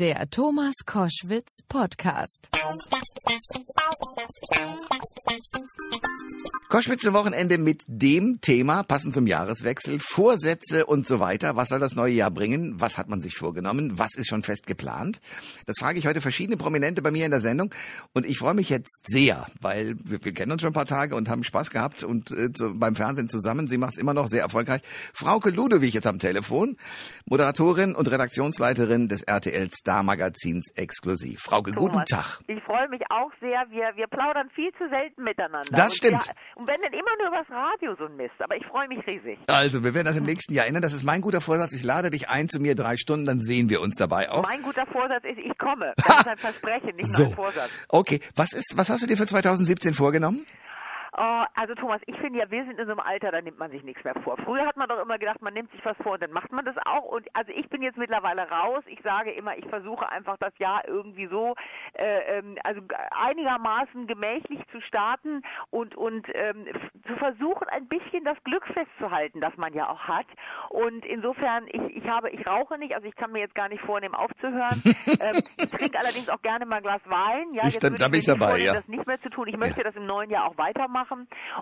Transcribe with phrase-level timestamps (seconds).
[0.00, 2.48] Der Thomas Koschwitz Podcast.
[6.70, 11.56] Koschwitz Wochenende mit dem Thema, passend zum Jahreswechsel, Vorsätze und so weiter.
[11.56, 12.80] Was soll das neue Jahr bringen?
[12.80, 13.98] Was hat man sich vorgenommen?
[13.98, 15.20] Was ist schon fest geplant?
[15.66, 17.74] Das frage ich heute verschiedene Prominente bei mir in der Sendung.
[18.14, 21.14] Und ich freue mich jetzt sehr, weil wir, wir kennen uns schon ein paar Tage
[21.14, 23.66] und haben Spaß gehabt und äh, zu, beim Fernsehen zusammen.
[23.66, 24.80] Sie macht es immer noch sehr erfolgreich.
[25.12, 26.78] Frauke Ludewig jetzt am Telefon,
[27.26, 31.40] Moderatorin und Redaktionsleiterin des RTL Star Magazins exklusiv.
[31.40, 32.40] Frauke, Thomas, guten Tag.
[32.46, 33.66] Ich freue mich auch sehr.
[33.70, 35.68] Wir, wir plaudern viel zu selten miteinander.
[35.70, 36.26] Das und stimmt.
[36.26, 38.34] Wir, und wenn dann immer nur übers Radio so ein Mist.
[38.38, 39.38] Aber ich freue mich riesig.
[39.48, 40.82] Also, wir werden das im nächsten Jahr ändern.
[40.82, 41.74] Das ist mein guter Vorsatz.
[41.74, 44.42] Ich lade dich ein zu mir drei Stunden, dann sehen wir uns dabei auch.
[44.42, 45.92] Mein guter Vorsatz ist, ich komme.
[46.10, 47.70] Das ist ein Versprechen, nicht nur ein Vorsatz.
[47.88, 50.44] Okay, was ist, was hast du dir für 2017 vorgenommen?
[51.22, 53.70] Oh, also Thomas, ich finde ja, wir sind in so einem Alter, da nimmt man
[53.70, 54.38] sich nichts mehr vor.
[54.38, 56.64] Früher hat man doch immer gedacht, man nimmt sich was vor und dann macht man
[56.64, 57.04] das auch.
[57.04, 58.82] Und also ich bin jetzt mittlerweile raus.
[58.86, 61.56] Ich sage immer, ich versuche einfach das Jahr irgendwie so,
[61.92, 62.80] äh, ähm, also
[63.10, 66.66] einigermaßen gemächlich zu starten und und ähm,
[67.06, 70.26] zu versuchen, ein bisschen das Glück festzuhalten, das man ja auch hat.
[70.70, 73.82] Und insofern, ich, ich habe, ich rauche nicht, also ich kann mir jetzt gar nicht
[73.84, 74.80] vornehmen aufzuhören.
[75.20, 77.52] ähm, ich trinke allerdings auch gerne mal ein Glas Wein.
[77.52, 78.74] Ja, Ich- jetzt da- würde da ich bin ich dabei, ja.
[78.74, 79.48] das nicht mehr zu tun.
[79.48, 81.09] Ich möchte das im neuen Jahr auch weitermachen.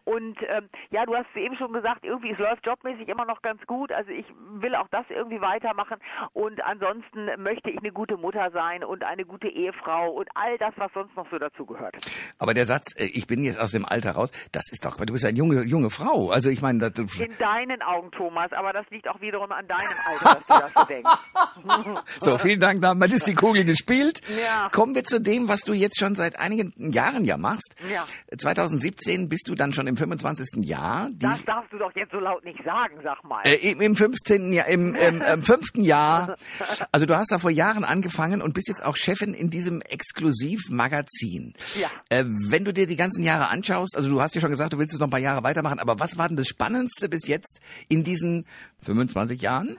[0.04, 3.64] Und ähm, ja, du hast eben schon gesagt, irgendwie es läuft jobmäßig immer noch ganz
[3.66, 3.92] gut.
[3.92, 4.27] Also ich
[4.60, 5.98] will auch das irgendwie weitermachen.
[6.32, 10.74] Und ansonsten möchte ich eine gute Mutter sein und eine gute Ehefrau und all das,
[10.76, 11.96] was sonst noch so dazugehört.
[12.38, 15.12] Aber der Satz, äh, ich bin jetzt aus dem Alter raus, das ist doch, du
[15.12, 16.30] bist eine junge, junge Frau.
[16.30, 19.80] Also ich meine, das, In deinen Augen, Thomas, aber das liegt auch wiederum an deinem
[20.06, 22.02] Alter, dass du das so denkst.
[22.20, 24.20] so, vielen Dank, damit ist die Kugel gespielt.
[24.42, 24.69] Ja.
[24.70, 27.74] Kommen wir zu dem, was du jetzt schon seit einigen Jahren ja machst.
[27.92, 28.06] Ja.
[28.36, 30.64] 2017 bist du dann schon im 25.
[30.64, 31.10] Jahr.
[31.14, 33.42] Das darfst du doch jetzt so laut nicht sagen, sag mal.
[33.44, 34.52] Äh, im, Im 15.
[34.52, 36.36] Jahr, im, im, im fünften Jahr.
[36.92, 41.54] Also du hast da vor Jahren angefangen und bist jetzt auch Chefin in diesem Exklusivmagazin.
[41.78, 41.88] Ja.
[42.08, 44.78] Äh, wenn du dir die ganzen Jahre anschaust, also du hast ja schon gesagt, du
[44.78, 47.60] willst es noch ein paar Jahre weitermachen, aber was war denn das Spannendste bis jetzt
[47.88, 48.47] in diesen
[48.82, 49.78] 25 Jahren?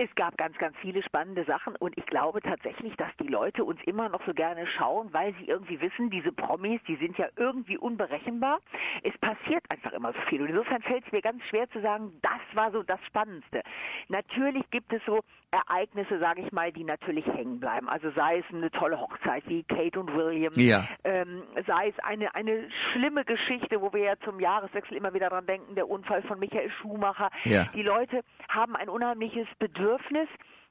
[0.00, 3.80] Es gab ganz, ganz viele spannende Sachen und ich glaube tatsächlich, dass die Leute uns
[3.84, 7.76] immer noch so gerne schauen, weil sie irgendwie wissen, diese Promis, die sind ja irgendwie
[7.76, 8.60] unberechenbar.
[9.02, 12.12] Es passiert einfach immer so viel und insofern fällt es mir ganz schwer zu sagen,
[12.22, 13.62] das war so das Spannendste.
[14.08, 15.20] Natürlich gibt es so
[15.50, 17.88] Ereignisse, sage ich mal, die natürlich hängen bleiben.
[17.88, 20.86] Also sei es eine tolle Hochzeit wie Kate und William, Ja.
[21.02, 25.46] ähm, sei es eine, eine schlimme Geschichte, wo wir ja zum Jahreswechsel immer wieder dran
[25.46, 27.30] denken, der Unfall von Michael Schumacher.
[27.44, 27.64] Ja.
[27.74, 29.87] Die Leute haben ein unheimliches Bedürfnis,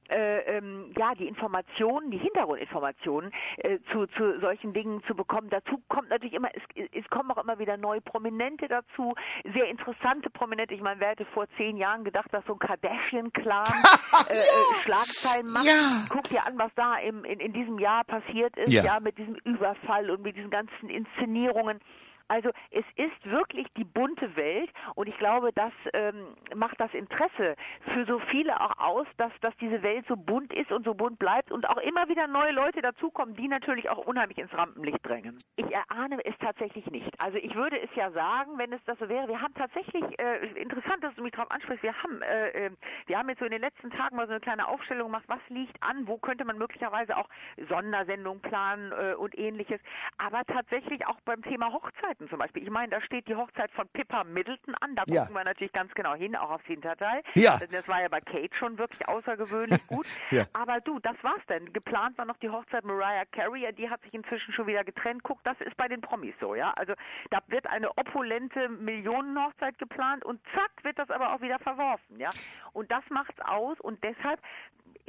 [0.10, 5.50] äh, ähm, ja, die Informationen, die Hintergrundinformationen äh, zu, zu solchen Dingen zu bekommen.
[5.50, 9.16] Dazu kommt natürlich immer, es, es kommen auch immer wieder neue Prominente dazu,
[9.54, 10.74] sehr interessante Prominente.
[10.74, 13.66] Ich meine, wer hätte vor zehn Jahren gedacht, dass so ein Kardashian-Clan
[14.30, 14.44] äh, äh,
[14.84, 15.66] Schlagzeilen macht?
[15.66, 16.06] Ja.
[16.10, 18.84] Guck dir an, was da im, in, in diesem Jahr passiert ist, Ja.
[18.84, 21.80] ja, mit diesem Überfall und mit diesen ganzen Inszenierungen.
[22.28, 27.56] Also es ist wirklich die bunte Welt und ich glaube, das ähm, macht das Interesse
[27.94, 31.20] für so viele auch aus, dass, dass diese Welt so bunt ist und so bunt
[31.20, 35.38] bleibt und auch immer wieder neue Leute dazukommen, die natürlich auch unheimlich ins Rampenlicht drängen.
[35.56, 37.10] Ich erahne es tatsächlich nicht.
[37.20, 39.28] Also ich würde es ja sagen, wenn es das so wäre.
[39.28, 42.72] Wir haben tatsächlich, äh, interessant, dass du mich darauf ansprichst, wir haben, äh, äh,
[43.06, 45.40] wir haben jetzt so in den letzten Tagen mal so eine kleine Aufstellung gemacht, was
[45.50, 47.30] liegt an, wo könnte man möglicherweise auch
[47.70, 49.80] Sondersendungen planen äh, und ähnliches.
[50.18, 51.72] Aber tatsächlich auch beim Thema
[52.18, 52.64] Hochzeiten zum Beispiel.
[52.64, 54.96] Ich meine, da steht die Hochzeit von Pippa Middleton an.
[54.96, 55.22] Da Ja.
[55.22, 57.22] gucken wir natürlich ganz genau hin, auch aufs Hinterteil.
[57.36, 57.58] Ja.
[57.58, 60.06] Das- war ja bei Kate schon wirklich außergewöhnlich gut.
[60.32, 60.46] Ja.
[60.54, 61.72] Aber du, das war's denn.
[61.74, 65.24] Geplant war noch die Hochzeit Mariah Carey, die hat sich inzwischen schon wieder getrennt.
[65.24, 66.74] Guck, das ist bei den Promis so, ja.
[66.76, 66.94] Also
[67.30, 72.30] da wird eine opulente Millionenhochzeit geplant und zack wird das aber auch wieder verworfen, ja.
[72.74, 74.42] Und das macht's aus und deshalb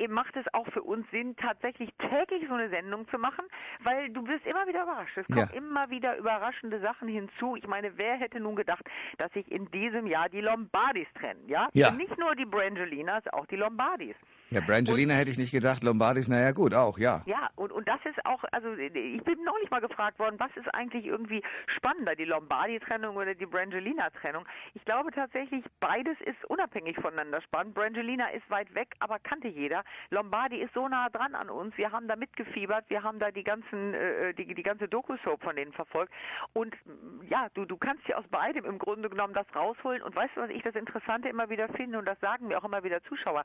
[0.06, 3.44] macht es auch für uns Sinn, tatsächlich täglich so eine Sendung zu machen,
[3.80, 5.16] weil du wirst immer wieder überrascht.
[5.18, 5.56] Es kommen Ja.
[5.56, 7.56] immer wieder überraschende Sachen hinzu.
[7.56, 8.84] Ich meine, wer hätte nun gedacht,
[9.16, 11.68] dass sich in diesem Jahr die Lombardis trennen, ja?
[11.72, 11.90] Ja.
[11.90, 14.14] Nicht nur die Brangelinas, auch die Lombardis.
[14.50, 17.20] Ja, Brangelina hätte ich nicht gedacht, Lombardis, naja gut, auch, ja.
[17.26, 20.74] Ja, und, und das ist auch, also ich bin neulich mal gefragt worden, was ist
[20.74, 21.42] eigentlich irgendwie
[21.76, 24.46] spannender, die Lombardi-Trennung oder die Brangelina-Trennung?
[24.72, 27.74] Ich glaube tatsächlich, beides ist unabhängig voneinander spannend.
[27.74, 29.84] Brangelina ist weit weg, aber kannte jeder.
[30.08, 31.76] Lombardi ist so nah dran an uns.
[31.76, 35.56] Wir haben da mitgefiebert, wir haben da die ganzen, äh, die, die ganze Doku-Soap von
[35.56, 36.12] denen verfolgt.
[36.54, 40.00] Und mm, ja, du, du kannst dir aus beidem im Grunde genommen das rausholen.
[40.00, 42.64] Und weißt du, was ich das Interessante immer wieder finde, und das sagen mir auch
[42.64, 43.44] immer wieder Zuschauer,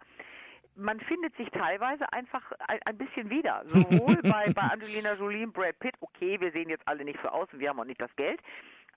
[0.76, 3.64] man findet sich teilweise einfach ein, ein bisschen wieder.
[3.68, 7.30] Sowohl bei, bei Angelina Jolie und Brad Pitt, okay, wir sehen jetzt alle nicht so
[7.30, 8.40] aus und wir haben auch nicht das Geld.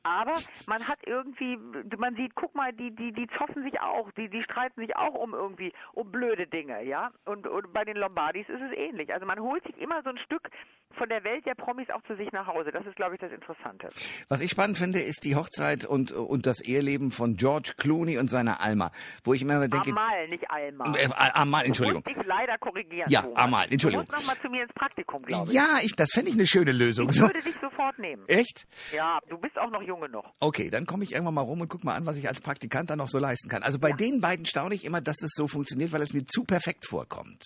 [0.06, 1.58] Aber man hat irgendwie,
[1.98, 5.14] man sieht, guck mal, die, die, die zoffen sich auch, die, die streiten sich auch
[5.14, 7.10] um irgendwie, um blöde Dinge, ja.
[7.24, 9.12] Und, und bei den Lombardis ist es ähnlich.
[9.12, 10.48] Also man holt sich immer so ein Stück
[10.96, 12.70] von der Welt der Promis auch zu sich nach Hause.
[12.70, 13.88] Das ist, glaube ich, das Interessante.
[14.28, 18.28] Was ich spannend finde, ist die Hochzeit und, und das Eheleben von George Clooney und
[18.28, 18.92] seiner Alma.
[19.24, 19.90] Wo ich immer denke.
[19.90, 20.94] Amal, nicht Alma.
[20.96, 22.04] Äh, Amal, Entschuldigung.
[22.08, 23.10] Ich leider korrigieren.
[23.10, 24.06] Ja, Amal, Entschuldigung.
[24.06, 25.52] Du musst noch mal zu mir ins Praktikum, glaube ich.
[25.52, 27.08] Ja, ich, das fände ich eine schöne Lösung.
[27.10, 28.24] Ich würde dich sofort nehmen.
[28.28, 28.66] Echt?
[28.92, 30.34] Ja, du bist auch noch junge noch.
[30.40, 32.90] Okay, dann komme ich irgendwann mal rum und guck mal an, was ich als Praktikant
[32.90, 33.62] da noch so leisten kann.
[33.62, 33.96] Also bei ja.
[33.96, 37.44] den beiden staune ich immer, dass es so funktioniert, weil es mir zu perfekt vorkommt.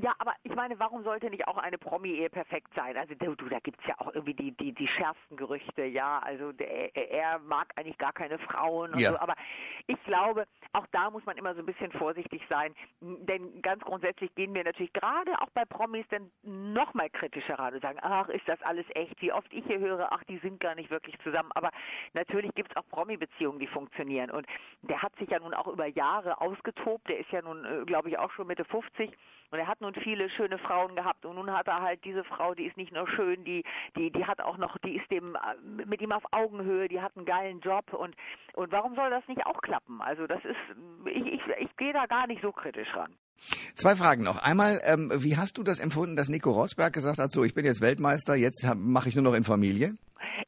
[0.00, 2.96] Ja, aber ich meine, warum sollte nicht auch eine Promi-Ehe perfekt sein?
[2.96, 6.18] Also du, du da gibt's ja auch irgendwie die, die, die schärfsten Gerüchte, ja.
[6.18, 9.12] Also der, er mag eigentlich gar keine Frauen und Ja.
[9.12, 9.18] so.
[9.18, 9.34] Aber
[9.86, 12.74] ich glaube, auch da muss man immer so ein bisschen vorsichtig sein.
[13.00, 17.74] Denn ganz grundsätzlich gehen wir natürlich gerade auch bei Promis dann noch mal kritischer ran
[17.74, 19.20] und sagen, ach, ist das alles echt?
[19.22, 21.50] Wie oft ich hier höre, ach, die sind gar nicht wirklich zusammen.
[21.54, 21.70] Aber
[22.14, 24.32] natürlich gibt's auch Promi-Beziehungen, die funktionieren.
[24.32, 24.46] Und
[24.82, 27.08] der hat sich ja nun auch über Jahre ausgetobt.
[27.08, 29.12] Der ist ja nun, äh, glaube ich, auch schon Mitte 50.
[29.54, 32.54] Und er hat nun viele schöne Frauen gehabt und nun hat er halt diese Frau,
[32.54, 33.62] die ist nicht nur schön, die,
[33.96, 37.16] die, die hat auch noch, die ist dem äh, mit ihm auf Augenhöhe, die hat
[37.16, 38.16] einen geilen Job und
[38.54, 40.00] und warum soll das nicht auch klappen?
[40.00, 40.56] Also das ist,
[41.06, 43.14] ich, ich, ich gehe da gar nicht so kritisch ran.
[43.76, 44.42] Zwei Fragen noch.
[44.42, 47.64] Einmal, ähm, wie hast du das empfunden, dass Nico Rosberg gesagt hat, so, ich bin
[47.64, 49.94] jetzt Weltmeister, jetzt mache ich nur noch in Familie?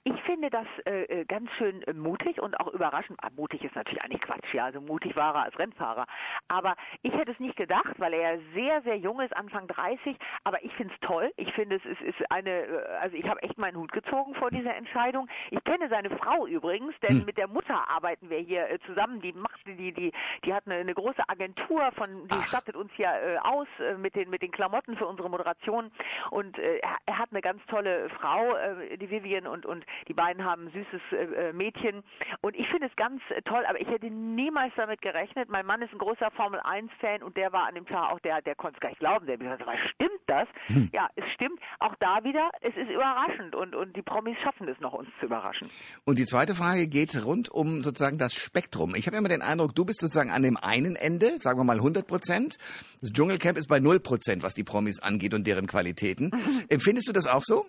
[0.03, 3.19] Ich finde das äh, ganz schön äh, mutig und auch überraschend.
[3.23, 4.65] Ah, mutig ist natürlich eigentlich Quatsch, ja.
[4.65, 6.07] Also mutig war er als Rennfahrer.
[6.49, 10.17] Aber ich hätte es nicht gedacht, weil er sehr, sehr jung ist, Anfang 30.
[10.45, 11.33] Aber ich finde es toll.
[11.37, 14.51] Ich finde, es ist, ist eine, äh, also ich habe echt meinen Hut gezogen vor
[14.51, 15.29] dieser Entscheidung.
[15.51, 17.25] Ich kenne seine Frau übrigens, denn Hm.
[17.27, 19.21] mit der Mutter arbeiten wir hier äh, zusammen.
[19.21, 20.13] Die macht, die, die,
[20.45, 22.47] die hat eine, eine große Agentur von, die Ach.
[22.49, 25.91] stattet uns ja äh, aus äh, mit den, mit den Klamotten für unsere Moderation.
[26.31, 30.45] Und äh, er, hat eine ganz tolle Frau, äh, die Vivian, und, und die beiden
[30.45, 32.03] haben ein süßes äh, äh, Mädchen.
[32.43, 35.49] Und ich finde es ganz toll, aber ich hätte niemals damit gerechnet.
[35.49, 38.43] Mein Mann ist ein großer Formel 1-Fan und der war an dem Tag auch der,
[38.43, 39.27] der konnte es gar nicht glauben.
[39.27, 40.49] Der gesagt, was stimmt das?
[40.93, 41.59] Ja, es stimmt.
[41.79, 45.27] Auch da wieder, es ist überraschend und, und die Promis schaffen es noch, uns zu
[45.27, 45.69] überraschen.
[46.05, 48.95] Und die zweite Frage geht rund um sozusagen das Spektrum.
[48.95, 51.77] Ich habe immer den Eindruck, du bist sozusagen an dem einen Ende, sagen wir mal
[51.77, 52.57] 100 Prozent.
[53.01, 56.31] Das Dschungelcamp ist bei 0 Prozent, was die Promis angeht und deren Qualitäten.
[56.69, 57.67] Empfindest du das auch so?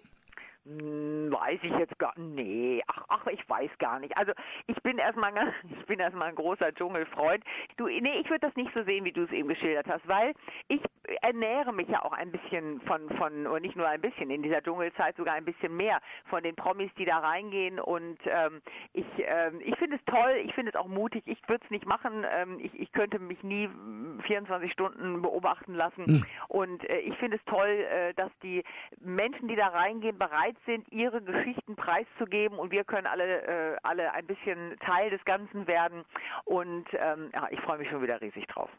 [0.68, 4.18] Hm, Weiß ich jetzt gar nee, ach, ach, ich weiß gar nicht.
[4.18, 4.34] Also
[4.68, 5.32] ich bin erstmal
[5.80, 7.44] ich bin erstmal ein großer Dschungelfreund.
[7.78, 10.34] Du, nee, ich würde das nicht so sehen, wie du es eben geschildert hast, weil
[10.68, 10.82] ich
[11.28, 14.62] ernähre mich ja auch ein bisschen von, von, oder nicht nur ein bisschen, in dieser
[14.62, 17.82] Dschungelzeit sogar ein bisschen mehr von den Promis, die da reingehen.
[17.82, 18.62] Und ähm,
[18.94, 21.86] ich, ähm, ich finde es toll, ich finde es auch mutig, ich würde es nicht
[21.86, 26.26] machen, ähm, ich, ich könnte mich nie mm, 24 Stunden beobachten lassen.
[26.48, 28.64] Und äh, ich finde es toll, äh, dass die
[29.02, 32.58] Menschen, die da reingehen, bereit sind, ihre Geschichten preiszugeben.
[32.58, 36.06] Und wir können alle, äh, alle ein bisschen Teil des Ganzen werden.
[36.46, 38.70] Und ähm, ja, ich freue mich schon wieder riesig drauf.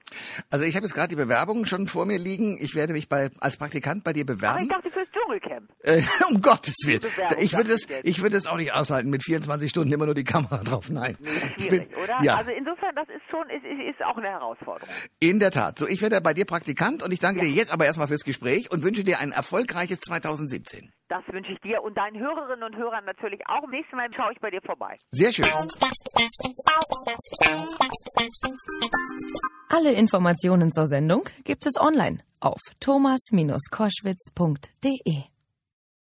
[0.51, 2.38] Also ich habe jetzt gerade die Bewerbung schon vor mir liegen.
[2.39, 4.69] Ich werde mich bei, als Praktikant bei dir Aber ich bewerben.
[4.69, 5.71] dachte fürs Dschungelcamp.
[5.83, 7.01] Äh, um Gottes Willen.
[7.41, 10.25] Ich würde das, ich würde das auch nicht aushalten mit 24 Stunden immer nur die
[10.25, 10.89] Kamera drauf.
[10.91, 11.17] Nein.
[11.57, 12.23] Ich Schwierig, bin- oder?
[12.23, 14.89] Ja, Also insofern, das ist schon, ist, ist, ist auch eine Herausforderung.
[15.21, 15.79] in der Tat.
[15.79, 18.71] So, ich werde bei dir Praktikant und ich danke dir jetzt aber erstmal fürs Gespräch
[18.71, 20.91] und wünsche dir ein erfolgreiches 2017.
[21.09, 23.67] Das wünsche ich dir und deinen Hörerinnen und Hörern natürlich auch.
[23.69, 24.99] Nächstes Mal schaue ich bei dir vorbei.
[25.11, 25.47] Sehr schön.
[29.71, 35.38] Alle Informationen zur Sendung gibt es online auf thomas-koschwitz.de.